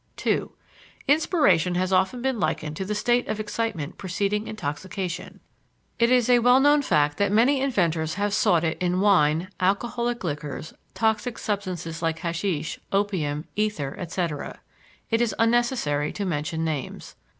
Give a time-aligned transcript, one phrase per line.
[0.17, 0.51] 2.
[1.07, 5.39] Inspiration has often been likened to the state of excitement preceding intoxication.
[5.99, 10.23] It is a well known fact that many inventors have sought it in wine, alcoholic
[10.23, 14.59] liquors, toxic substances like hashish, opium, ether, etc.
[15.11, 17.15] It is unnecessary to mention names.